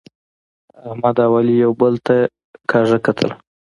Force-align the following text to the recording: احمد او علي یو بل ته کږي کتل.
احمد 0.89 1.15
او 1.25 1.31
علي 1.39 1.55
یو 1.63 1.71
بل 1.81 1.93
ته 2.05 2.15
کږي 2.71 2.97
کتل. 3.05 3.29